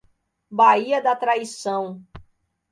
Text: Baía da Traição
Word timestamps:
Baía 0.49 0.99
da 1.05 1.15
Traição 1.15 1.83